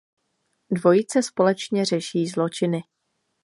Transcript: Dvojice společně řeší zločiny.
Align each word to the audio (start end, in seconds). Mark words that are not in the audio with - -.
Dvojice 0.71 1.23
společně 1.23 1.85
řeší 1.85 2.27
zločiny. 2.27 2.83